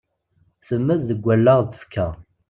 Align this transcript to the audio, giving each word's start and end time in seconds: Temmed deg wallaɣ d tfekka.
Temmed 0.67 0.99
deg 1.07 1.19
wallaɣ 1.25 1.59
d 1.61 1.65
tfekka. 1.67 2.07